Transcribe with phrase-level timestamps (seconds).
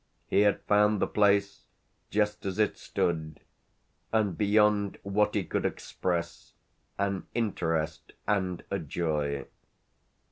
[0.25, 1.65] He had found the place,
[2.09, 3.39] just as it stood
[4.11, 6.53] and beyond what he could express,
[6.97, 9.45] an interest and a joy.